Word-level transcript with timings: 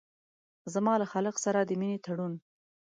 زما 0.73 0.93
له 1.01 1.05
خالق 1.11 1.35
سره 1.45 1.59
د 1.63 1.71
مينې 1.79 1.97
تړون 2.05 2.33